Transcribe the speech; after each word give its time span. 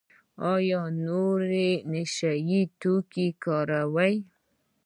ایا 0.53 0.81
نور 1.05 1.39
نشه 1.91 2.33
یي 2.49 2.61
توکي 2.81 3.27
کاروئ؟ 3.43 4.15